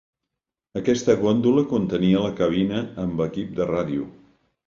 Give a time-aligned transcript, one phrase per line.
[0.79, 4.09] Aquesta góndola, contenia la cabina amb equip de ràdio.